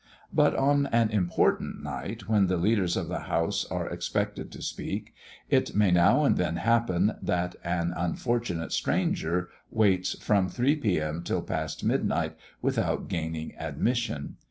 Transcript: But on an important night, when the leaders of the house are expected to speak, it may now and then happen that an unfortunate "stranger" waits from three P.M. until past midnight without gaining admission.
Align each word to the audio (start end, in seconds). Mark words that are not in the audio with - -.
But 0.33 0.55
on 0.55 0.87
an 0.87 1.11
important 1.11 1.83
night, 1.83 2.27
when 2.27 2.47
the 2.47 2.57
leaders 2.57 2.97
of 2.97 3.07
the 3.07 3.19
house 3.29 3.65
are 3.65 3.87
expected 3.87 4.51
to 4.51 4.59
speak, 4.63 5.13
it 5.47 5.75
may 5.75 5.91
now 5.91 6.23
and 6.25 6.37
then 6.37 6.55
happen 6.55 7.13
that 7.21 7.55
an 7.63 7.93
unfortunate 7.95 8.71
"stranger" 8.71 9.49
waits 9.69 10.17
from 10.19 10.49
three 10.49 10.75
P.M. 10.75 11.17
until 11.17 11.43
past 11.43 11.83
midnight 11.83 12.35
without 12.63 13.09
gaining 13.09 13.55
admission. 13.59 14.37